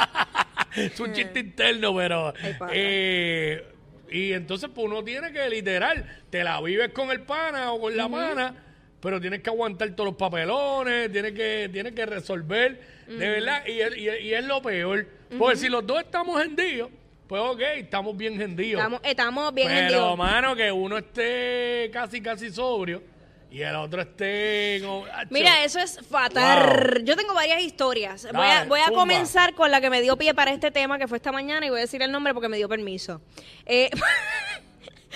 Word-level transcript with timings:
es 0.76 1.00
un 1.00 1.14
chiste 1.14 1.40
interno, 1.40 1.96
pero... 1.96 2.34
Ay, 2.42 2.54
pana. 2.60 2.72
eh, 2.76 3.66
y 4.10 4.32
entonces 4.34 4.70
pues 4.74 4.88
uno 4.88 5.04
tiene 5.04 5.34
que, 5.34 5.50
literal, 5.50 6.06
te 6.30 6.44
la 6.44 6.62
vives 6.62 6.90
con 6.94 7.12
el 7.12 7.22
pana 7.22 7.74
o 7.74 7.82
con 7.82 7.98
la 7.98 8.08
pana, 8.08 8.54
pero 9.02 9.20
tienes 9.20 9.42
que 9.42 9.50
aguantar 9.50 9.90
todos 9.92 10.12
los 10.12 10.16
papelones, 10.16 11.12
tienes 11.12 11.34
que, 11.34 11.70
tienes 11.74 11.94
que 11.94 12.06
resolver, 12.06 12.80
de 13.08 13.30
verdad, 13.30 13.64
y, 13.68 13.80
es- 13.82 13.98
y 13.98 14.08
es- 14.08 14.22
y 14.22 14.34
es 14.34 14.46
lo 14.46 14.62
peor. 14.62 15.08
Porque 15.38 15.58
si 15.58 15.68
los 15.70 15.86
dos 15.86 16.00
estamos 16.02 16.42
hendidos, 16.42 16.90
pues 17.28 17.42
ok, 17.42 17.60
estamos 17.78 18.16
bien 18.16 18.42
hendidos. 18.42 18.80
Estamos, 18.80 19.02
estamos 19.04 19.54
bien 19.54 19.68
pero, 19.68 19.80
hendidos. 19.82 20.18
mano, 20.18 20.56
que 20.56 20.72
uno 20.72 20.98
esté 20.98 21.90
casi, 21.92 22.22
casi 22.22 22.52
sobrio 22.52 23.04
y 23.50 23.62
el 23.62 23.76
otro 23.76 24.02
esté... 24.02 24.78
"Acho". 24.78 25.28
Mira, 25.30 25.64
eso 25.64 25.80
es 25.80 26.00
fatal. 26.10 26.94
Wow. 26.96 27.04
Yo 27.06 27.16
tengo 27.16 27.34
varias 27.34 27.62
historias. 27.62 28.28
voy 28.34 28.48
a, 28.48 28.66
voy 28.66 28.80
a 28.86 28.92
comenzar 28.92 29.54
con 29.54 29.72
la 29.72 29.80
que 29.82 29.90
me 29.90 30.02
dio 30.02 30.18
pie 30.18 30.34
para 30.34 30.52
este 30.52 30.70
tema, 30.72 30.98
que 30.98 31.08
fue 31.08 31.18
esta 31.18 31.32
mañana, 31.32 31.66
y 31.66 31.70
voy 31.70 31.80
a 31.80 31.82
decir 31.82 32.02
el 32.02 32.12
nombre 32.12 32.34
porque 32.34 32.50
me 32.50 32.58
dio 32.58 32.68
permiso. 32.68 33.22
Eh, 33.66 33.90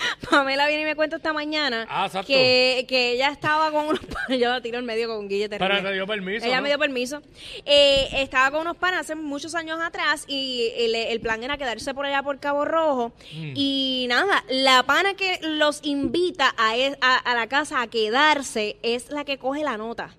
Pamela 0.30 0.66
viene 0.66 0.82
y 0.82 0.84
me 0.86 0.94
cuenta 0.96 1.16
esta 1.16 1.32
mañana 1.32 1.86
Ah, 1.88 2.08
que, 2.26 2.84
que 2.88 3.12
ella 3.12 3.28
estaba 3.28 3.70
con 3.70 3.86
unos 3.86 4.00
panas, 4.06 4.38
yo 4.38 4.48
la 4.50 4.60
tiro 4.60 4.78
en 4.78 4.84
medio 4.84 5.08
con 5.08 5.18
un 5.18 5.28
guille. 5.28 5.48
Pero 5.48 5.82
te 5.82 5.92
dio 5.92 6.06
permiso, 6.06 6.46
Ella 6.46 6.56
¿no? 6.56 6.62
me 6.62 6.68
dio 6.68 6.78
permiso. 6.78 7.22
Eh, 7.64 8.08
estaba 8.14 8.50
con 8.50 8.60
unos 8.62 8.76
panas 8.76 9.00
hace 9.00 9.14
muchos 9.14 9.54
años 9.54 9.78
atrás 9.80 10.24
y 10.28 10.70
el, 10.76 10.94
el 10.94 11.20
plan 11.20 11.42
era 11.42 11.56
quedarse 11.58 11.94
por 11.94 12.06
allá 12.06 12.22
por 12.22 12.38
Cabo 12.40 12.64
Rojo. 12.64 13.12
Mm. 13.34 13.52
Y 13.54 14.06
nada, 14.08 14.44
la 14.48 14.82
pana 14.84 15.14
que 15.14 15.38
los 15.42 15.80
invita 15.82 16.54
a, 16.56 16.76
e- 16.76 16.96
a, 17.00 17.16
a 17.16 17.34
la 17.34 17.46
casa 17.48 17.80
a 17.82 17.86
quedarse 17.88 18.76
es 18.82 19.10
la 19.10 19.24
que 19.24 19.38
coge 19.38 19.62
la 19.64 19.76
nota. 19.76 20.14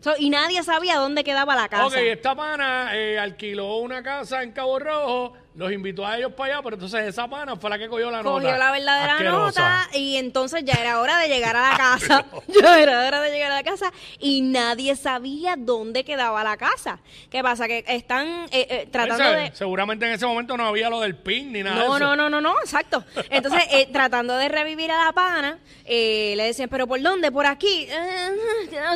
So, 0.00 0.14
y 0.18 0.30
nadie 0.30 0.62
sabía 0.62 0.96
dónde 0.96 1.22
quedaba 1.24 1.54
la 1.54 1.68
casa. 1.68 1.86
Ok, 1.86 1.94
esta 1.96 2.34
pana 2.34 2.90
eh, 2.96 3.18
alquiló 3.18 3.76
una 3.76 4.02
casa 4.02 4.42
en 4.42 4.52
Cabo 4.52 4.78
Rojo, 4.78 5.34
los 5.54 5.70
invitó 5.72 6.06
a 6.06 6.16
ellos 6.16 6.32
para 6.32 6.54
allá, 6.54 6.62
pero 6.62 6.76
entonces 6.76 7.02
esa 7.06 7.28
pana 7.28 7.56
fue 7.56 7.68
la 7.68 7.78
que 7.78 7.86
cogió 7.88 8.10
la 8.10 8.22
nota. 8.22 8.30
Cogió 8.30 8.56
la 8.56 8.72
verdadera 8.72 9.12
asquerosa. 9.14 9.60
nota 9.84 9.98
y 9.98 10.16
entonces 10.16 10.64
ya 10.64 10.74
era 10.80 11.00
hora 11.00 11.18
de 11.18 11.28
llegar 11.28 11.54
a 11.54 11.70
la 11.72 11.76
casa. 11.76 12.24
ya 12.48 12.80
era 12.80 13.06
hora 13.06 13.20
de 13.20 13.30
llegar 13.30 13.50
a 13.52 13.56
la 13.56 13.62
casa 13.62 13.92
y 14.18 14.40
nadie 14.40 14.96
sabía 14.96 15.56
dónde 15.58 16.02
quedaba 16.04 16.42
la 16.44 16.56
casa. 16.56 17.00
¿Qué 17.30 17.42
pasa? 17.42 17.66
Que 17.68 17.84
están 17.88 18.26
eh, 18.52 18.66
eh, 18.70 18.88
tratando 18.90 19.22
Ese- 19.24 19.36
de... 19.50 19.52
Seguramente 19.54 20.06
en 20.06 20.12
ese 20.12 20.24
momento 20.24 20.56
no 20.56 20.64
había 20.66 20.88
lo 20.88 21.00
del 21.00 21.16
PIN 21.16 21.52
ni 21.52 21.62
nada 21.62 21.82
de 21.82 21.88
No, 21.88 21.96
eso. 21.96 22.04
no, 22.06 22.16
no, 22.16 22.30
no, 22.30 22.40
no, 22.40 22.58
exacto. 22.60 23.04
Entonces, 23.28 23.64
eh, 23.70 23.86
tratando 23.92 24.34
de 24.36 24.48
revivir 24.48 24.90
a 24.92 25.04
la 25.04 25.12
pana, 25.12 25.58
eh, 25.84 26.32
le 26.36 26.44
decían, 26.44 26.70
¿pero 26.70 26.86
por 26.86 27.02
dónde? 27.02 27.30
¿Por 27.30 27.44
aquí? 27.44 27.86
Eh, 27.90 28.30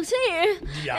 sé. 0.05 0.15
Ya. 0.85 0.94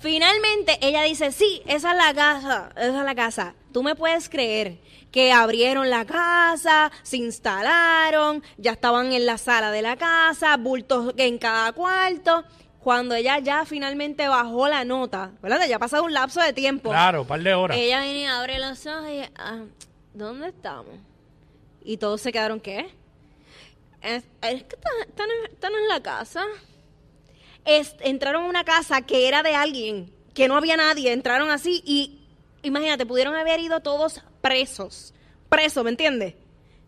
Finalmente, 0.00 0.78
ella 0.80 1.02
dice, 1.02 1.30
sí, 1.30 1.62
esa 1.66 1.90
es 1.90 1.96
la 1.98 2.14
casa, 2.14 2.70
esa 2.74 2.98
es 3.00 3.04
la 3.04 3.14
casa. 3.14 3.54
Tú 3.70 3.82
me 3.82 3.94
puedes 3.94 4.30
creer 4.30 4.78
que 5.12 5.30
abrieron 5.30 5.90
la 5.90 6.06
casa, 6.06 6.90
se 7.02 7.18
instalaron, 7.18 8.42
ya 8.56 8.72
estaban 8.72 9.12
en 9.12 9.26
la 9.26 9.36
sala 9.36 9.70
de 9.70 9.82
la 9.82 9.96
casa, 9.96 10.56
bultos 10.56 11.12
en 11.18 11.36
cada 11.36 11.72
cuarto. 11.72 12.44
Cuando 12.82 13.14
ella 13.14 13.40
ya 13.40 13.66
finalmente 13.66 14.26
bajó 14.26 14.68
la 14.68 14.86
nota, 14.86 15.32
¿verdad? 15.42 15.66
Ya 15.68 15.76
ha 15.76 15.78
pasado 15.78 16.04
un 16.04 16.14
lapso 16.14 16.40
de 16.40 16.54
tiempo. 16.54 16.88
Claro, 16.88 17.22
un 17.22 17.28
par 17.28 17.42
de 17.42 17.52
horas. 17.52 17.76
Ella 17.76 18.00
viene 18.00 18.20
y 18.20 18.24
abre 18.24 18.58
los 18.58 18.86
ojos 18.86 19.06
y, 19.10 19.20
ah, 19.36 19.64
¿dónde 20.14 20.48
estamos? 20.48 20.94
Y 21.84 21.98
todos 21.98 22.22
se 22.22 22.32
quedaron, 22.32 22.58
¿qué? 22.58 22.88
Es, 24.00 24.24
es 24.40 24.62
que 24.64 24.76
en, 24.76 25.50
están 25.50 25.72
en 25.74 25.88
la 25.88 26.02
casa. 26.02 26.42
Es- 27.64 27.96
entraron 28.00 28.44
a 28.44 28.48
una 28.48 28.64
casa 28.64 29.02
que 29.02 29.28
era 29.28 29.42
de 29.42 29.54
alguien, 29.54 30.12
que 30.34 30.48
no 30.48 30.56
había 30.56 30.76
nadie, 30.76 31.12
entraron 31.12 31.50
así 31.50 31.82
y, 31.84 32.20
imagínate, 32.62 33.06
pudieron 33.06 33.34
haber 33.34 33.60
ido 33.60 33.80
todos 33.80 34.22
presos. 34.40 35.12
Presos, 35.48 35.84
¿me 35.84 35.90
entiendes? 35.90 36.34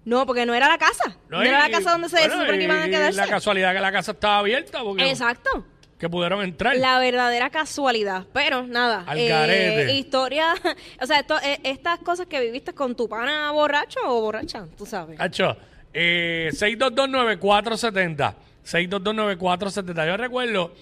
No, 0.04 0.26
porque 0.26 0.46
no 0.46 0.54
era 0.54 0.68
la 0.68 0.78
casa. 0.78 1.16
No, 1.28 1.44
y- 1.44 1.48
era 1.48 1.58
la 1.60 1.70
casa 1.70 1.92
donde 1.92 2.08
se 2.08 2.16
bueno, 2.16 2.40
supone 2.40 2.58
que 2.58 2.64
iban 2.64 2.82
a 2.82 2.88
quedarse. 2.88 3.16
La 3.18 3.28
casualidad 3.28 3.72
que 3.72 3.80
la 3.80 3.92
casa 3.92 4.12
estaba 4.12 4.38
abierta 4.38 4.82
porque 4.82 5.08
Exacto. 5.08 5.64
que 5.98 6.08
pudieron 6.08 6.42
entrar. 6.42 6.74
La 6.76 6.98
verdadera 6.98 7.50
casualidad. 7.50 8.26
Pero 8.32 8.64
nada. 8.66 9.04
Al 9.06 9.18
eh, 9.18 9.92
historia. 9.94 10.54
O 11.00 11.06
sea, 11.06 11.20
esto, 11.20 11.38
eh, 11.44 11.60
estas 11.62 12.00
cosas 12.00 12.26
que 12.26 12.40
viviste 12.40 12.72
con 12.72 12.96
tu 12.96 13.08
pana 13.08 13.52
borracho 13.52 14.00
o 14.04 14.20
borracha, 14.20 14.66
tú 14.76 14.86
sabes. 14.86 15.20
Hacho, 15.20 15.56
eh, 15.94 16.50
6229470. 16.52 18.34
6229470. 18.64 20.06
Yo 20.06 20.16
recuerdo 20.16 20.74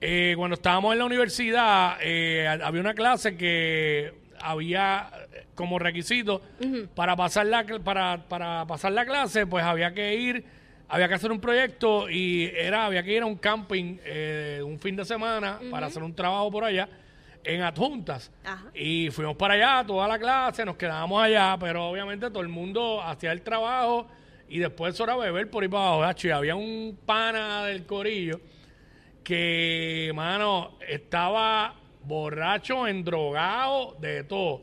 eh, 0.00 0.34
cuando 0.36 0.54
estábamos 0.54 0.92
en 0.92 0.98
la 0.98 1.04
universidad, 1.04 1.96
eh, 2.00 2.48
había 2.48 2.80
una 2.80 2.94
clase 2.94 3.36
que 3.36 4.22
había 4.42 5.10
eh, 5.32 5.46
como 5.54 5.78
requisito 5.78 6.42
para 6.94 7.16
pasar 7.16 7.46
la 7.46 7.64
para, 7.82 8.24
para 8.28 8.66
pasar 8.66 8.92
la 8.92 9.06
clase, 9.06 9.46
pues 9.46 9.64
había 9.64 9.94
que 9.94 10.16
ir, 10.16 10.44
había 10.88 11.08
que 11.08 11.14
hacer 11.14 11.30
un 11.30 11.40
proyecto 11.40 12.10
y 12.10 12.50
era 12.54 12.86
había 12.86 13.02
que 13.02 13.12
ir 13.12 13.22
a 13.22 13.26
un 13.26 13.36
camping 13.36 13.98
eh, 14.04 14.60
un 14.64 14.78
fin 14.78 14.96
de 14.96 15.04
semana 15.04 15.60
para 15.70 15.86
hacer 15.86 16.02
un 16.02 16.14
trabajo 16.14 16.50
por 16.50 16.64
allá 16.64 16.88
en 17.44 17.62
adjuntas. 17.62 18.30
Ajá. 18.44 18.66
Y 18.74 19.10
fuimos 19.10 19.36
para 19.36 19.54
allá, 19.54 19.86
toda 19.86 20.06
la 20.06 20.18
clase, 20.18 20.64
nos 20.64 20.76
quedábamos 20.76 21.22
allá, 21.22 21.56
pero 21.58 21.88
obviamente 21.88 22.28
todo 22.30 22.42
el 22.42 22.48
mundo 22.48 23.00
hacía 23.02 23.32
el 23.32 23.42
trabajo 23.42 24.08
y 24.48 24.58
después 24.58 24.98
era 25.00 25.16
beber 25.16 25.50
por 25.50 25.62
ahí 25.62 25.68
para 25.68 25.84
abajo. 25.86 26.04
hacho, 26.04 26.28
Y 26.28 26.30
había 26.30 26.54
un 26.54 26.98
pana 27.04 27.64
del 27.66 27.86
corillo 27.86 28.40
que, 29.22 30.12
mano, 30.14 30.78
estaba 30.86 31.76
borracho, 32.04 32.86
endrogado, 32.86 33.96
de 34.00 34.24
todo. 34.24 34.62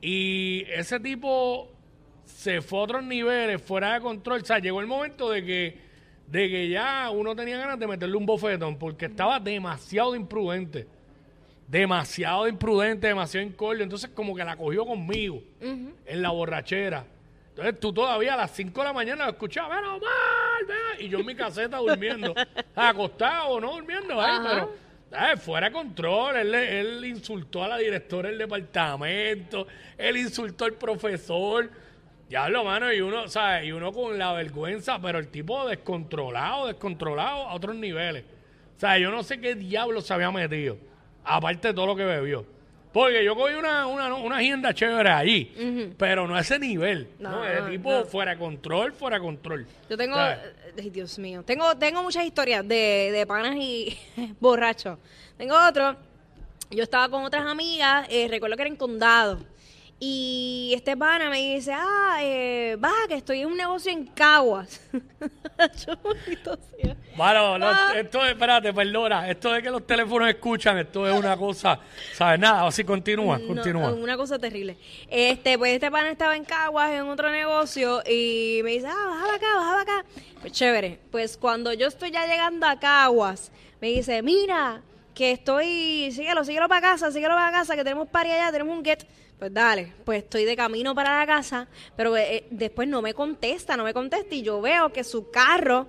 Y 0.00 0.64
ese 0.68 0.98
tipo 1.00 1.70
se 2.24 2.62
fue 2.62 2.78
a 2.78 2.82
otros 2.82 3.04
niveles, 3.04 3.60
fuera 3.62 3.94
de 3.94 4.00
control. 4.00 4.40
O 4.42 4.44
sea, 4.44 4.58
llegó 4.58 4.80
el 4.80 4.86
momento 4.86 5.30
de 5.30 5.44
que, 5.44 5.78
de 6.26 6.48
que 6.48 6.68
ya 6.68 7.10
uno 7.10 7.34
tenía 7.36 7.58
ganas 7.58 7.78
de 7.78 7.86
meterle 7.86 8.16
un 8.16 8.26
bofetón 8.26 8.78
porque 8.78 9.06
estaba 9.06 9.38
demasiado 9.38 10.14
imprudente. 10.14 10.86
Demasiado 11.68 12.48
imprudente, 12.48 13.06
demasiado 13.06 13.46
incordio. 13.46 13.84
Entonces, 13.84 14.10
como 14.10 14.34
que 14.34 14.44
la 14.44 14.56
cogió 14.56 14.84
conmigo 14.84 15.42
en 15.60 16.22
la 16.22 16.30
borrachera. 16.30 17.04
Entonces, 17.60 17.78
tú 17.80 17.92
todavía 17.92 18.32
a 18.34 18.36
las 18.38 18.52
5 18.52 18.80
de 18.80 18.86
la 18.86 18.92
mañana 18.94 19.26
lo 19.26 19.32
escuchabas, 19.32 19.76
menos 19.82 20.00
mal, 20.00 20.64
ven", 20.66 21.06
y 21.06 21.10
yo 21.10 21.18
en 21.18 21.26
mi 21.26 21.34
caseta 21.34 21.76
durmiendo, 21.76 22.34
acostado, 22.74 23.60
no 23.60 23.72
durmiendo 23.72 24.18
ahí, 24.18 24.32
Ajá. 24.32 24.48
pero 24.50 24.72
ay, 25.12 25.36
fuera 25.36 25.66
de 25.68 25.72
control. 25.74 26.36
Él 26.36 27.04
insultó 27.04 27.62
a 27.62 27.68
la 27.68 27.76
directora 27.76 28.30
del 28.30 28.38
departamento, 28.38 29.66
él 29.98 30.16
insultó 30.16 30.64
al 30.64 30.72
profesor. 30.72 31.70
Diablo, 32.30 32.64
mano, 32.64 32.90
y 32.92 33.02
uno, 33.02 33.28
¿sabes? 33.28 33.66
Y 33.66 33.72
uno 33.72 33.92
con 33.92 34.16
la 34.16 34.32
vergüenza, 34.32 34.98
pero 34.98 35.18
el 35.18 35.28
tipo 35.28 35.68
descontrolado, 35.68 36.68
descontrolado 36.68 37.46
a 37.46 37.52
otros 37.54 37.76
niveles. 37.76 38.24
O 38.76 38.80
sea, 38.80 38.96
yo 38.96 39.10
no 39.10 39.22
sé 39.22 39.38
qué 39.38 39.54
diablo 39.54 40.00
se 40.00 40.14
había 40.14 40.30
metido, 40.30 40.78
aparte 41.24 41.68
de 41.68 41.74
todo 41.74 41.86
lo 41.86 41.96
que 41.96 42.04
bebió. 42.04 42.46
Porque 42.92 43.24
yo 43.24 43.36
cogí 43.36 43.54
una, 43.54 43.86
una, 43.86 44.12
una 44.14 44.38
agenda 44.38 44.74
chévere 44.74 45.10
allí, 45.10 45.94
pero 45.96 46.26
no 46.26 46.34
a 46.34 46.40
ese 46.40 46.58
nivel. 46.58 47.08
No, 47.20 47.30
No, 47.30 47.60
no, 47.62 47.70
tipo 47.70 47.92
no. 47.92 48.04
fuera 48.04 48.32
de 48.32 48.38
control, 48.38 48.92
fuera 48.92 49.16
de 49.18 49.22
control. 49.22 49.66
Yo 49.88 49.96
tengo, 49.96 50.16
¿Sabes? 50.16 50.38
ay, 50.76 50.90
Dios 50.90 51.16
mío, 51.18 51.44
tengo, 51.44 51.76
tengo 51.76 52.02
muchas 52.02 52.24
historias 52.24 52.66
de, 52.66 53.10
de 53.12 53.26
panas 53.26 53.54
y 53.56 53.96
borrachos. 54.40 54.98
Tengo 55.38 55.54
otro, 55.68 55.96
yo 56.70 56.82
estaba 56.82 57.08
con 57.08 57.22
otras 57.24 57.46
amigas, 57.46 58.08
eh, 58.10 58.26
recuerdo 58.28 58.56
que 58.56 58.62
era 58.62 58.70
en 58.70 58.76
Condado, 58.76 59.38
y 60.02 60.72
este 60.74 60.96
pana 60.96 61.28
me 61.28 61.54
dice, 61.54 61.72
ah, 61.74 62.16
eh, 62.22 62.76
baja 62.78 63.06
que 63.06 63.14
estoy 63.16 63.40
en 63.42 63.48
un 63.48 63.56
negocio 63.56 63.92
en 63.92 64.06
Caguas. 64.06 64.80
Bueno, 67.16 67.58
no, 67.58 67.66
Ah. 67.66 67.92
esto 67.96 68.24
es, 68.24 68.32
espérate, 68.32 68.72
perdona. 68.72 69.28
Esto 69.28 69.52
de 69.52 69.62
que 69.62 69.70
los 69.70 69.86
teléfonos 69.86 70.28
escuchan, 70.28 70.78
esto 70.78 71.06
es 71.06 71.12
una 71.14 71.36
cosa, 71.36 71.78
¿sabes? 72.14 72.38
Nada, 72.40 72.66
así 72.66 72.82
continúa, 72.82 73.38
No, 73.38 73.46
continúa. 73.48 73.92
una 73.92 74.16
cosa 74.16 74.38
terrible. 74.38 74.78
Este, 75.10 75.58
pues 75.58 75.74
este 75.74 75.90
pana 75.90 76.10
estaba 76.10 76.34
en 76.36 76.44
Caguas 76.44 76.90
en 76.92 77.02
otro 77.02 77.30
negocio 77.30 78.02
y 78.08 78.60
me 78.64 78.70
dice, 78.70 78.86
ah, 78.86 79.06
bajaba 79.10 79.34
acá, 79.34 79.46
bajaba 79.54 79.80
acá. 79.82 80.04
Pues 80.40 80.52
chévere. 80.54 80.98
Pues 81.10 81.36
cuando 81.36 81.72
yo 81.74 81.88
estoy 81.88 82.10
ya 82.10 82.26
llegando 82.26 82.66
a 82.66 82.78
Caguas, 82.80 83.52
me 83.82 83.88
dice, 83.88 84.22
mira, 84.22 84.80
que 85.14 85.32
estoy, 85.32 86.10
síguelo, 86.12 86.42
síguelo 86.44 86.68
para 86.68 86.80
casa, 86.80 87.10
síguelo 87.12 87.34
para 87.34 87.50
casa, 87.52 87.76
que 87.76 87.84
tenemos 87.84 88.08
party 88.08 88.30
allá, 88.30 88.50
tenemos 88.50 88.74
un 88.78 88.84
get. 88.84 89.04
Pues 89.40 89.52
dale, 89.52 89.92
pues 90.04 90.22
estoy 90.22 90.44
de 90.44 90.54
camino 90.54 90.94
para 90.94 91.18
la 91.18 91.26
casa, 91.26 91.66
pero 91.96 92.16
eh, 92.16 92.44
después 92.50 92.86
no 92.86 93.00
me 93.02 93.14
contesta, 93.14 93.76
no 93.76 93.82
me 93.84 93.92
contesta 93.94 94.34
y 94.34 94.42
yo 94.42 94.60
veo 94.60 94.92
que 94.92 95.02
su 95.02 95.30
carro 95.30 95.86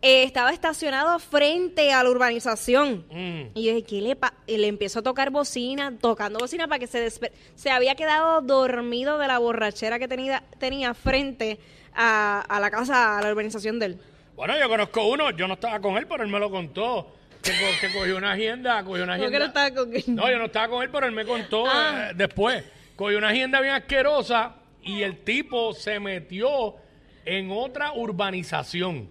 eh, 0.00 0.22
estaba 0.22 0.52
estacionado 0.52 1.18
frente 1.18 1.92
a 1.92 2.02
la 2.04 2.10
urbanización. 2.10 3.04
Mm. 3.10 3.50
Y 3.58 3.64
yo 3.64 3.74
dije, 3.74 3.82
¿qué 3.82 4.00
le 4.00 4.14
pa-? 4.16 4.34
Y 4.46 4.56
le 4.56 4.68
empiezo 4.68 5.00
a 5.00 5.02
tocar 5.02 5.30
bocina, 5.30 5.92
tocando 6.00 6.38
bocina 6.38 6.68
para 6.68 6.78
que 6.78 6.86
se 6.86 7.04
despe- 7.04 7.32
Se 7.56 7.70
había 7.70 7.94
quedado 7.96 8.40
dormido 8.40 9.18
de 9.18 9.26
la 9.26 9.38
borrachera 9.38 9.98
que 9.98 10.06
tenía, 10.06 10.44
tenía 10.60 10.94
frente 10.94 11.58
a, 11.94 12.40
a 12.40 12.60
la 12.60 12.70
casa, 12.70 13.18
a 13.18 13.22
la 13.22 13.30
urbanización 13.32 13.78
de 13.80 13.86
él. 13.86 13.98
Bueno, 14.36 14.54
yo 14.58 14.68
conozco 14.68 15.06
uno, 15.08 15.30
yo 15.32 15.46
no 15.48 15.54
estaba 15.54 15.80
con 15.80 15.96
él, 15.98 16.06
pero 16.08 16.22
él 16.22 16.30
me 16.30 16.38
lo 16.38 16.50
contó. 16.50 17.12
Que, 17.42 17.50
co- 17.50 17.80
que 17.80 17.92
cogió 17.98 18.16
una 18.16 18.30
agenda, 18.32 18.84
cogió 18.84 19.02
una 19.02 19.16
¿Por 19.16 19.26
agenda. 19.26 19.30
qué 19.32 19.38
no 19.40 19.44
estaba 19.46 19.70
con 19.74 19.94
él? 19.96 20.04
No, 20.06 20.30
yo 20.30 20.38
no 20.38 20.44
estaba 20.44 20.68
con 20.68 20.82
él, 20.84 20.90
pero 20.92 21.06
él 21.06 21.12
me 21.12 21.24
contó 21.24 21.64
Ah. 21.66 22.10
eh, 22.10 22.12
después. 22.14 22.62
Cogió 22.96 23.18
una 23.18 23.28
agenda 23.30 23.60
bien 23.60 23.74
asquerosa 23.74 24.56
y 24.82 25.02
el 25.02 25.18
tipo 25.24 25.72
se 25.72 25.98
metió 26.00 26.76
en 27.24 27.50
otra 27.50 27.92
urbanización. 27.92 29.08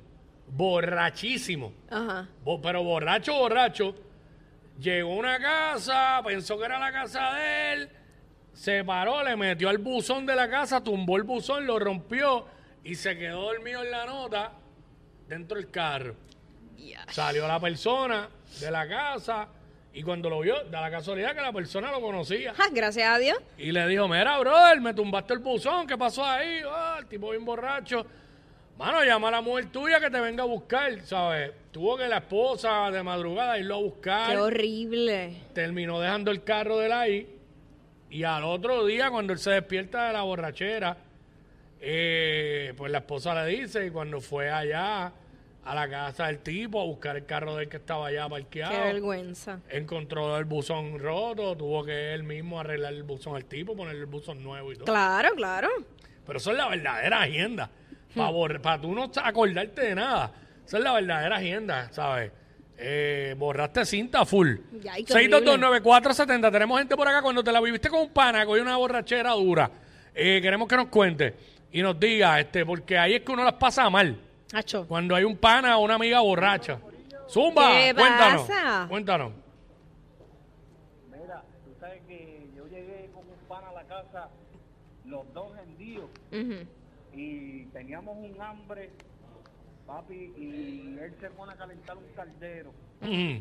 Borrachísimo. 0.47 1.73
Ajá. 1.89 2.27
Bo- 2.43 2.61
pero 2.61 2.83
borracho, 2.83 3.33
borracho. 3.35 3.95
Llegó 4.79 5.13
a 5.13 5.15
una 5.15 5.39
casa, 5.39 6.21
pensó 6.25 6.57
que 6.57 6.65
era 6.65 6.79
la 6.79 6.91
casa 6.91 7.33
de 7.35 7.73
él, 7.73 7.89
se 8.53 8.83
paró, 8.83 9.23
le 9.23 9.35
metió 9.35 9.69
al 9.69 9.77
buzón 9.77 10.25
de 10.25 10.35
la 10.35 10.49
casa, 10.49 10.83
tumbó 10.83 11.17
el 11.17 11.23
buzón, 11.23 11.67
lo 11.67 11.77
rompió 11.77 12.45
y 12.83 12.95
se 12.95 13.15
quedó 13.17 13.43
dormido 13.43 13.83
en 13.83 13.91
la 13.91 14.05
nota 14.05 14.53
dentro 15.27 15.57
del 15.57 15.69
carro. 15.69 16.15
Salió 17.11 17.47
la 17.47 17.59
persona 17.59 18.27
de 18.59 18.71
la 18.71 18.87
casa 18.87 19.47
y 19.93 20.03
cuando 20.03 20.29
lo 20.29 20.39
vio, 20.39 20.55
da 20.69 20.81
la 20.81 20.91
casualidad 20.91 21.35
que 21.35 21.41
la 21.41 21.51
persona 21.51 21.91
lo 21.91 21.99
conocía. 21.99 22.53
Ah, 22.57 22.69
gracias 22.71 23.09
a 23.09 23.19
Dios. 23.19 23.37
Y 23.57 23.71
le 23.71 23.85
dijo, 23.87 24.07
mira, 24.07 24.39
brother, 24.39 24.79
me 24.79 24.93
tumbaste 24.93 25.33
el 25.33 25.39
buzón, 25.39 25.85
¿qué 25.85 25.97
pasó 25.97 26.25
ahí? 26.25 26.61
Ah, 26.65 26.97
el 26.99 27.07
tipo 27.07 27.31
bien 27.31 27.43
borracho. 27.43 28.05
Mano, 28.77 29.03
llama 29.03 29.27
a 29.27 29.31
la 29.31 29.41
mujer 29.41 29.65
tuya 29.67 29.99
que 29.99 30.09
te 30.09 30.19
venga 30.19 30.43
a 30.43 30.47
buscar, 30.47 31.01
¿sabes? 31.01 31.51
Tuvo 31.71 31.97
que 31.97 32.07
la 32.07 32.17
esposa 32.17 32.89
de 32.89 33.03
madrugada 33.03 33.59
irlo 33.59 33.75
a 33.75 33.79
buscar. 33.79 34.31
Qué 34.31 34.37
horrible. 34.37 35.33
Terminó 35.53 35.99
dejando 35.99 36.31
el 36.31 36.43
carro 36.43 36.79
de 36.79 36.85
él 36.85 36.91
ahí. 36.93 37.35
Y 38.09 38.23
al 38.23 38.43
otro 38.43 38.85
día, 38.85 39.09
cuando 39.11 39.33
él 39.33 39.39
se 39.39 39.51
despierta 39.51 40.07
de 40.07 40.13
la 40.13 40.21
borrachera, 40.23 40.97
eh, 41.79 42.73
pues 42.77 42.91
la 42.91 42.99
esposa 42.99 43.35
le 43.43 43.51
dice, 43.51 43.85
y 43.85 43.89
cuando 43.89 44.21
fue 44.21 44.49
allá 44.49 45.11
a 45.63 45.75
la 45.75 45.89
casa 45.89 46.27
del 46.27 46.39
tipo 46.39 46.81
a 46.81 46.85
buscar 46.85 47.15
el 47.17 47.25
carro 47.25 47.55
de 47.55 47.63
él 47.63 47.69
que 47.69 47.77
estaba 47.77 48.07
allá 48.07 48.27
parqueado, 48.27 48.71
Qué 48.71 48.79
vergüenza. 48.79 49.59
encontró 49.69 50.37
el 50.37 50.45
buzón 50.45 50.97
roto, 50.99 51.55
tuvo 51.55 51.83
que 51.83 52.13
él 52.13 52.23
mismo 52.23 52.59
arreglar 52.59 52.93
el 52.93 53.03
buzón 53.03 53.35
al 53.35 53.45
tipo, 53.45 53.75
ponerle 53.75 54.01
el 54.01 54.07
buzón 54.07 54.43
nuevo 54.43 54.71
y 54.71 54.75
todo. 54.75 54.85
Claro, 54.85 55.29
claro. 55.35 55.69
Pero 56.25 56.37
eso 56.37 56.51
es 56.51 56.57
la 56.57 56.67
verdadera 56.67 57.21
agenda. 57.21 57.69
Para 58.15 58.81
tú 58.81 58.93
no 58.93 59.09
acordarte 59.23 59.81
de 59.81 59.95
nada. 59.95 60.31
Esa 60.65 60.77
es 60.77 60.83
la 60.83 60.93
verdadera 60.93 61.37
agenda, 61.37 61.91
¿sabes? 61.91 62.31
Eh, 62.77 63.35
borraste 63.37 63.85
cinta 63.85 64.25
full. 64.25 64.55
Ya, 64.81 64.93
ay, 64.93 65.03
qué 65.03 65.13
horrible. 65.13 65.37
6229470. 65.45 66.51
Tenemos 66.51 66.79
gente 66.79 66.95
por 66.95 67.07
acá. 67.07 67.21
Cuando 67.21 67.43
te 67.43 67.51
la 67.51 67.61
viviste 67.61 67.89
con 67.89 68.01
un 68.01 68.09
pana, 68.09 68.45
con 68.45 68.59
una 68.59 68.75
borrachera 68.77 69.31
dura, 69.31 69.69
eh, 70.15 70.39
queremos 70.41 70.67
que 70.67 70.75
nos 70.75 70.87
cuente 70.87 71.35
y 71.71 71.81
nos 71.81 71.99
diga, 71.99 72.39
este, 72.39 72.65
porque 72.65 72.97
ahí 72.97 73.13
es 73.15 73.21
que 73.21 73.31
uno 73.31 73.43
las 73.43 73.53
pasa 73.53 73.89
mal. 73.89 74.17
Cuando 74.87 75.15
hay 75.15 75.23
un 75.23 75.37
pana 75.37 75.77
o 75.77 75.83
una 75.83 75.95
amiga 75.95 76.19
borracha. 76.19 76.79
Zumba, 77.29 77.71
¿Qué 77.71 77.93
cuéntanos. 77.95 78.41
pasa? 78.47 78.85
Cuéntanos. 78.89 79.31
Mira, 81.09 81.43
tú 81.63 81.71
sabes 81.79 82.01
que 82.07 82.49
yo 82.55 82.67
llegué 82.67 83.09
con 83.13 83.23
un 83.23 83.47
pan 83.47 83.63
a 83.63 83.71
la 83.71 83.83
casa, 83.85 84.29
los 85.05 85.33
dos 85.33 85.57
hendidos, 85.57 86.09
y 87.13 87.63
teníamos 87.67 88.17
un 88.17 88.41
hambre, 88.41 88.89
papi, 89.87 90.33
y 90.37 90.97
él 90.99 91.15
se 91.21 91.29
pone 91.29 91.53
a 91.53 91.55
calentar 91.55 91.95
un 91.97 92.07
caldero. 92.13 92.71
Mm. 92.99 93.39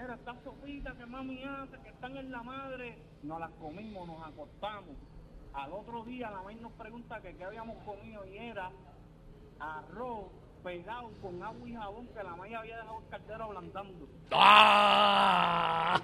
Mira, 0.00 0.14
estas 0.14 0.36
sopitas 0.42 0.94
que 0.96 1.06
mami 1.06 1.44
hace, 1.44 1.76
que 1.82 1.90
están 1.90 2.16
en 2.16 2.30
la 2.32 2.42
madre, 2.42 2.98
nos 3.22 3.38
las 3.38 3.50
comimos, 3.60 4.06
nos 4.08 4.26
acostamos. 4.26 4.96
Al 5.54 5.72
otro 5.72 6.04
día 6.04 6.30
la 6.30 6.42
maíz 6.42 6.60
nos 6.60 6.72
pregunta 6.72 7.20
que 7.20 7.34
qué 7.36 7.44
habíamos 7.44 7.76
comido 7.84 8.24
y 8.26 8.36
era 8.38 8.70
arroz 9.60 10.26
pegado 10.62 11.10
con 11.22 11.42
agua 11.42 11.68
y 11.68 11.74
jabón 11.74 12.06
que 12.08 12.22
la 12.22 12.36
maíz 12.36 12.56
había 12.56 12.76
dejado 12.76 12.98
el 12.98 13.08
caldero 13.10 13.44
ablandando. 13.44 14.08
¡Ah! 14.32 16.00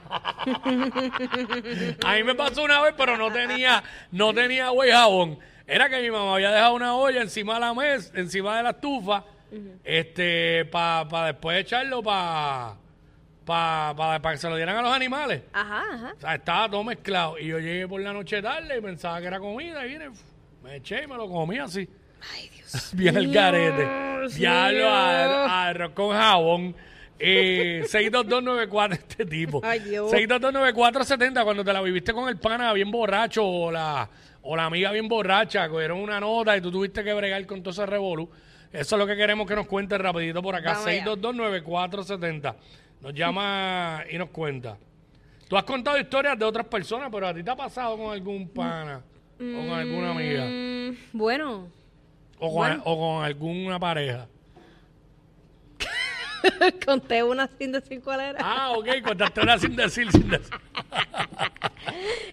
A 2.04 2.14
mí 2.14 2.22
me 2.22 2.34
pasó 2.34 2.62
una 2.64 2.80
vez, 2.82 2.94
pero 2.96 3.16
no 3.16 3.32
tenía, 3.32 3.82
no 4.10 4.32
tenía 4.32 4.66
agua 4.66 4.86
y 4.86 4.90
jabón. 4.90 5.38
Era 5.66 5.88
que 5.88 6.00
mi 6.00 6.10
mamá 6.10 6.34
había 6.34 6.50
dejado 6.50 6.74
una 6.74 6.94
olla 6.94 7.22
encima 7.22 7.54
de 7.54 7.60
la 7.60 7.74
mesa, 7.74 8.12
encima 8.14 8.56
de 8.58 8.62
la 8.62 8.70
estufa, 8.70 9.24
este, 9.82 10.66
para 10.66 11.26
después 11.26 11.58
echarlo 11.58 12.02
para 12.02 12.76
pa, 13.44 13.94
pa, 13.96 14.20
pa 14.20 14.32
que 14.32 14.38
se 14.38 14.48
lo 14.48 14.56
dieran 14.56 14.76
a 14.76 14.82
los 14.82 14.92
animales. 14.92 15.42
Ajá, 15.52 15.84
ajá. 15.92 16.14
O 16.16 16.20
sea, 16.20 16.34
estaba 16.34 16.70
todo 16.70 16.84
mezclado. 16.84 17.38
Y 17.38 17.46
yo 17.46 17.58
llegué 17.58 17.88
por 17.88 18.00
la 18.00 18.12
noche 18.12 18.42
tarde 18.42 18.78
y 18.78 18.80
pensaba 18.80 19.20
que 19.20 19.26
era 19.26 19.38
comida 19.40 19.86
y 19.86 19.90
vine, 19.90 20.10
me 20.62 20.76
eché 20.76 21.04
y 21.04 21.06
me 21.06 21.16
lo 21.16 21.28
comí 21.28 21.58
así. 21.58 21.88
Ay, 22.32 22.48
Dios. 22.54 22.90
Bien 22.94 23.16
el 23.16 23.32
garete. 23.32 23.88
Diablo, 24.36 24.88
ar- 24.88 25.48
arroz 25.68 25.92
con 25.92 26.10
jabón. 26.16 26.74
Eh, 27.18 27.82
62294 27.88 28.94
este 28.94 29.24
tipo. 29.26 29.60
Ay, 29.62 29.80
Dios. 29.80 30.10
6229470 30.12 31.44
cuando 31.44 31.64
te 31.64 31.72
la 31.72 31.80
viviste 31.82 32.12
con 32.12 32.28
el 32.28 32.38
pana 32.38 32.72
bien 32.72 32.90
borracho 32.90 33.44
o 33.46 33.70
la, 33.70 34.08
o 34.42 34.56
la 34.56 34.64
amiga 34.66 34.90
bien 34.92 35.08
borracha, 35.08 35.68
cogieron 35.68 35.98
una 36.00 36.18
nota 36.20 36.56
y 36.56 36.60
tú 36.60 36.70
tuviste 36.70 37.04
que 37.04 37.12
bregar 37.14 37.44
con 37.46 37.62
todo 37.62 37.70
ese 37.70 37.86
revolú. 37.86 38.28
Eso 38.72 38.96
es 38.96 38.98
lo 38.98 39.06
que 39.06 39.14
queremos 39.16 39.46
que 39.46 39.54
nos 39.54 39.66
cuente 39.68 39.96
rapidito 39.96 40.42
por 40.42 40.54
acá. 40.56 40.72
Vamos 40.72 40.86
allá. 40.88 41.04
6229470. 41.04 42.54
Nos 43.02 43.14
llama 43.14 44.02
y 44.10 44.18
nos 44.18 44.30
cuenta. 44.30 44.76
Tú 45.48 45.56
has 45.56 45.64
contado 45.64 45.98
historias 45.98 46.38
de 46.38 46.44
otras 46.44 46.66
personas, 46.66 47.08
pero 47.12 47.28
a 47.28 47.34
ti 47.34 47.42
te 47.44 47.50
ha 47.50 47.56
pasado 47.56 47.96
con 47.96 48.12
algún 48.12 48.48
pana 48.48 49.02
o 49.38 49.38
con 49.38 49.70
alguna 49.70 50.10
amiga 50.12 50.44
Mm, 50.46 50.96
bueno, 51.12 51.69
o 52.46 52.48
con, 52.48 52.55
Bueno. 52.55 52.82
o 52.84 52.98
con 53.17 53.24
alguna 53.24 53.79
pareja. 53.79 54.29
conté 56.86 57.22
una 57.22 57.48
sin 57.58 57.72
decir 57.72 58.03
cuál 58.03 58.20
era. 58.20 58.39
Ah, 58.43 58.72
ok, 58.77 58.86
contaste 59.03 59.41
una 59.41 59.58
sin 59.58 59.74
decir, 59.77 60.10
sin 60.13 60.29
decir. 60.29 60.55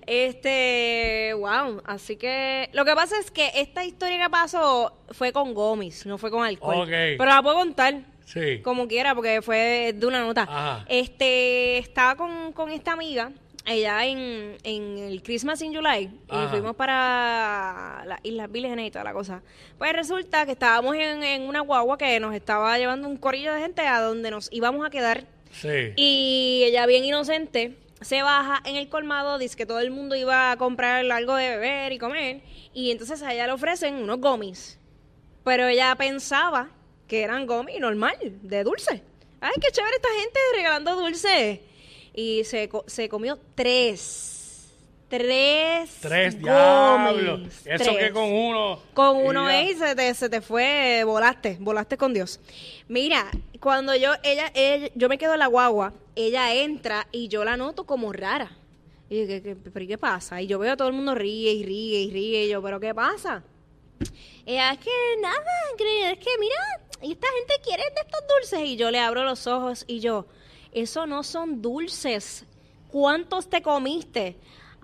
Este, 0.05 1.33
wow, 1.37 1.81
así 1.85 2.17
que 2.17 2.69
lo 2.73 2.83
que 2.85 2.93
pasa 2.93 3.17
es 3.19 3.31
que 3.31 3.51
esta 3.55 3.85
historia 3.85 4.21
que 4.21 4.29
pasó 4.29 4.93
fue 5.11 5.31
con 5.31 5.53
Gómez, 5.53 6.05
no 6.05 6.17
fue 6.17 6.29
con 6.31 6.43
alcohol. 6.45 6.87
Pero 6.89 7.25
la 7.25 7.41
puedo 7.41 7.55
contar 7.55 8.01
Sí. 8.25 8.61
como 8.61 8.87
quiera 8.87 9.13
porque 9.13 9.41
fue 9.41 9.93
de 9.95 10.05
una 10.05 10.21
nota. 10.21 10.43
Ajá. 10.43 10.85
Este, 10.87 11.77
estaba 11.77 12.15
con, 12.15 12.53
con 12.53 12.69
esta 12.71 12.93
amiga 12.93 13.31
ella 13.65 14.05
en, 14.05 14.57
en 14.63 14.97
el 14.97 15.21
Christmas 15.23 15.61
in 15.61 15.73
July 15.75 16.09
Ajá. 16.29 16.45
y 16.45 16.47
fuimos 16.49 16.75
para 16.75 18.03
las 18.05 18.19
Islas 18.23 18.51
Vírgenes 18.51 18.87
y 18.87 18.91
toda 18.91 19.03
la 19.03 19.13
cosa. 19.13 19.41
Pues 19.77 19.93
resulta 19.93 20.45
que 20.45 20.53
estábamos 20.53 20.95
en, 20.95 21.23
en 21.23 21.43
una 21.43 21.61
guagua 21.61 21.97
que 21.97 22.19
nos 22.19 22.33
estaba 22.33 22.77
llevando 22.77 23.07
un 23.07 23.17
corillo 23.17 23.53
de 23.53 23.61
gente 23.61 23.81
a 23.87 24.01
donde 24.01 24.31
nos 24.31 24.49
íbamos 24.51 24.85
a 24.85 24.89
quedar 24.89 25.25
Sí. 25.51 25.91
y 25.97 26.63
ella, 26.65 26.85
bien 26.85 27.03
inocente, 27.03 27.77
se 27.99 28.21
baja 28.23 28.61
en 28.65 28.77
el 28.77 28.87
colmado, 28.89 29.37
dice 29.37 29.57
que 29.57 29.65
todo 29.65 29.79
el 29.79 29.91
mundo 29.91 30.15
iba 30.15 30.51
a 30.51 30.57
comprar 30.57 31.05
algo 31.11 31.35
de 31.35 31.49
beber 31.49 31.91
y 31.91 31.99
comer. 31.99 32.41
Y 32.73 32.89
entonces 32.91 33.21
a 33.21 33.33
ella 33.33 33.47
le 33.47 33.53
ofrecen 33.53 33.95
unos 33.95 34.19
gomis. 34.19 34.79
Pero 35.43 35.67
ella 35.67 35.93
pensaba 35.95 36.69
que 37.07 37.21
eran 37.23 37.45
gomis 37.45 37.79
normal, 37.79 38.15
de 38.21 38.63
dulce. 38.63 39.03
Ay, 39.41 39.51
qué 39.59 39.71
chévere 39.71 39.95
esta 39.97 40.07
gente 40.19 40.39
regalando 40.55 40.95
dulce. 40.95 41.61
Y 42.13 42.43
se, 42.43 42.69
se 42.87 43.09
comió 43.09 43.39
tres. 43.55 44.27
Tres. 45.09 45.97
Tres 46.01 46.33
gomis. 46.35 46.43
diablos. 46.43 47.41
Eso 47.65 47.83
Tres. 47.91 47.97
que 47.97 48.11
con 48.11 48.31
uno. 48.31 48.79
Con 48.93 49.17
y 49.17 49.27
uno 49.27 49.43
ya. 49.49 49.57
ahí 49.57 49.73
se 49.75 49.93
te, 49.95 50.13
se 50.13 50.29
te 50.29 50.39
fue, 50.41 51.03
volaste, 51.05 51.57
volaste 51.59 51.97
con 51.97 52.13
Dios. 52.13 52.39
Mira, 52.87 53.29
cuando 53.59 53.93
yo, 53.95 54.13
ella, 54.23 54.49
ella- 54.53 54.89
yo 54.95 55.09
me 55.09 55.17
quedo 55.17 55.33
en 55.33 55.39
la 55.39 55.47
guagua, 55.47 55.93
ella 56.15 56.53
entra 56.55 57.07
y 57.11 57.27
yo 57.27 57.43
la 57.43 57.57
noto 57.57 57.85
como 57.85 58.13
rara. 58.13 58.57
Y 59.09 59.19
yo, 59.21 59.27
¿qué, 59.27 59.41
qué, 59.43 59.55
pero 59.57 59.83
¿y 59.83 59.87
qué 59.89 59.97
pasa? 59.97 60.41
Y 60.41 60.47
yo 60.47 60.57
veo 60.59 60.71
a 60.73 60.77
todo 60.77 60.87
el 60.87 60.93
mundo 60.93 61.13
ríe 61.13 61.51
y 61.51 61.63
ríe 61.65 61.99
y 62.03 62.11
ríe. 62.11 62.45
Y 62.45 62.49
yo, 62.49 62.61
¿pero 62.61 62.79
qué 62.79 62.95
pasa? 62.95 63.43
Ella, 64.45 64.71
es 64.71 64.79
que 64.79 64.89
nada, 65.21 65.35
es 65.77 66.17
que 66.19 66.29
mira, 66.39 66.55
y 67.01 67.11
esta 67.11 67.27
gente 67.37 67.53
quiere 67.65 67.83
de 67.83 67.99
estos 68.01 68.21
dulces. 68.39 68.61
Y 68.65 68.77
yo 68.77 68.89
le 68.91 68.99
abro 68.99 69.25
los 69.25 69.45
ojos 69.47 69.83
y 69.87 69.99
yo, 69.99 70.25
eso 70.71 71.05
no 71.07 71.23
son 71.23 71.61
dulces. 71.61 72.45
¿Cuántos 72.89 73.49
te 73.49 73.61
comiste? 73.61 74.37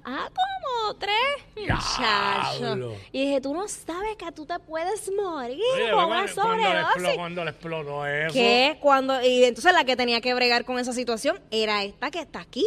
Ah, 0.10 0.30
como 0.30 0.96
tres, 0.96 1.14
muchacho. 1.56 2.96
Y 3.12 3.26
dije, 3.26 3.42
tú 3.42 3.54
no 3.54 3.68
sabes 3.68 4.16
que 4.16 4.32
tú 4.32 4.46
te 4.46 4.58
puedes 4.60 5.12
morir 5.12 5.60
Oye, 5.76 5.92
con 5.92 6.06
una 6.06 6.28
sobredosis. 6.28 7.16
cuando 7.16 7.44
le 7.44 7.52
explotó 7.52 8.06
eso. 8.06 8.34
Que 8.34 8.78
cuando, 8.82 9.22
y 9.22 9.44
entonces 9.44 9.74
la 9.74 9.84
que 9.84 9.96
tenía 9.98 10.22
que 10.22 10.34
bregar 10.34 10.64
con 10.64 10.80
esa 10.80 10.94
situación 10.94 11.40
era 11.52 11.84
esta 11.84 12.10
que 12.10 12.20
está 12.20 12.40
aquí. 12.40 12.66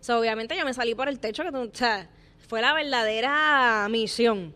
O 0.00 0.04
sea, 0.04 0.18
obviamente 0.18 0.56
yo 0.56 0.64
me 0.66 0.74
salí 0.74 0.94
por 0.94 1.08
el 1.08 1.18
techo, 1.18 1.42
que 1.44 1.52
tú- 1.52 1.70
o 1.72 1.76
sea, 1.76 2.10
fue 2.48 2.60
la 2.60 2.74
verdadera 2.74 3.86
misión. 3.88 4.54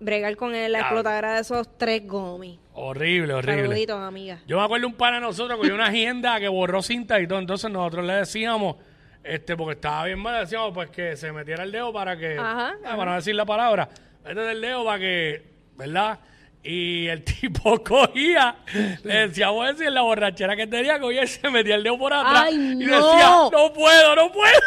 Bregar 0.00 0.36
con 0.36 0.54
el- 0.54 0.72
la 0.72 0.78
Ya. 0.78 0.84
explotadera 0.84 1.34
de 1.34 1.40
esos 1.40 1.76
tres 1.76 2.06
gomis. 2.06 2.58
Horrible, 2.74 3.34
horrible. 3.34 3.62
Saluditos, 3.62 4.00
amiga. 4.00 4.38
Yo 4.46 4.56
me 4.58 4.64
acuerdo 4.64 4.86
un 4.86 4.94
pana 4.94 5.16
de 5.16 5.22
nosotros 5.22 5.58
que 5.60 5.72
una 5.72 5.86
agenda 5.86 6.38
que 6.38 6.46
borró 6.48 6.82
cinta 6.82 7.18
y 7.20 7.26
todo. 7.26 7.38
Entonces 7.40 7.68
nosotros 7.70 8.04
le 8.06 8.12
decíamos, 8.14 8.76
este, 9.24 9.56
porque 9.56 9.74
estaba 9.74 10.04
bien 10.04 10.20
mal, 10.20 10.34
le 10.34 10.40
decíamos 10.40 10.72
pues 10.72 10.88
que 10.90 11.16
se 11.16 11.32
metiera 11.32 11.64
el 11.64 11.72
dedo 11.72 11.92
para 11.92 12.16
que, 12.16 12.38
Ajá, 12.38 12.68
ah, 12.68 12.74
ajá. 12.84 12.96
para 12.96 13.10
no 13.10 13.16
decir 13.16 13.34
la 13.34 13.44
palabra, 13.44 13.88
métete 14.24 14.52
el 14.52 14.60
dedo 14.60 14.84
para 14.84 14.98
que, 15.00 15.42
¿verdad? 15.76 16.20
Y 16.62 17.08
el 17.08 17.24
tipo 17.40 17.82
cogía, 17.82 18.56
le 19.02 19.14
decíamos 19.28 19.68
eso 19.70 19.82
y 19.82 19.86
en 19.88 19.94
la 19.94 20.02
borrachera 20.02 20.54
que 20.54 20.66
tenía, 20.68 21.00
cogía 21.00 21.24
y 21.24 21.26
se 21.26 21.50
metía 21.50 21.74
el 21.74 21.82
dedo 21.82 21.98
por 21.98 22.12
atrás 22.12 22.44
¡Ay, 22.46 22.54
y 22.54 22.74
no! 22.86 22.94
decía, 22.94 23.30
no 23.50 23.72
puedo, 23.72 24.14
no 24.16 24.30
puedo. 24.32 24.60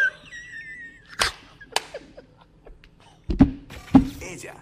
Ella. 4.21 4.55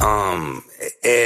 Um, 0.00 0.60
eh, 0.80 0.92